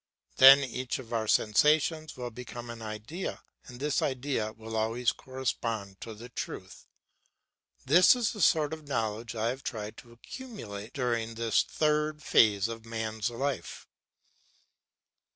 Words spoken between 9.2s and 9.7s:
I have